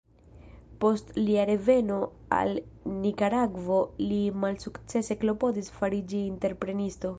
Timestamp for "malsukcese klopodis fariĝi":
4.47-6.27